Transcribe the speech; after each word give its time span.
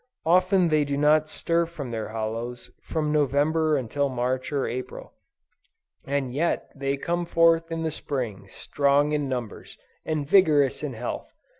Often 0.25 0.69
they 0.69 0.83
do 0.83 0.97
not 0.97 1.29
stir 1.29 1.67
from 1.67 1.91
their 1.91 2.07
hollows, 2.07 2.71
from 2.81 3.11
November 3.11 3.77
until 3.77 4.09
March 4.09 4.51
or 4.51 4.65
April; 4.65 5.13
and 6.07 6.33
yet 6.33 6.71
they 6.75 6.97
come 6.97 7.23
forth 7.23 7.71
in 7.71 7.83
the 7.83 7.91
Spring, 7.91 8.47
strong 8.49 9.11
in 9.11 9.29
numbers, 9.29 9.77
and 10.03 10.27
vigorous 10.27 10.81
in 10.81 10.93
health. 10.93 11.31